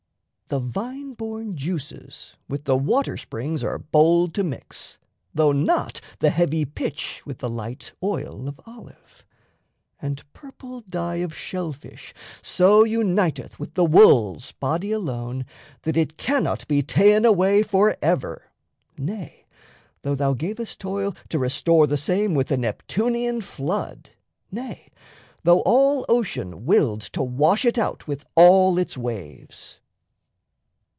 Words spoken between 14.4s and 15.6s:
Body alone